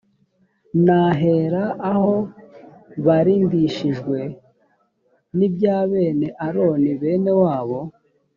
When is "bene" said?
5.89-6.27, 7.01-7.31